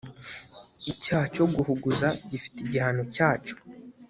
icyaha 0.91 1.25
cyo 1.35 1.45
guhuguza 1.53 2.07
gifite 2.29 2.57
igihano 2.65 3.01
cyacyo 3.15 3.55